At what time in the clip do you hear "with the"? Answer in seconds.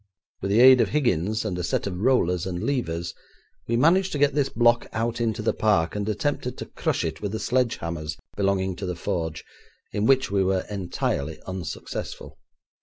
0.41-0.61, 7.21-7.39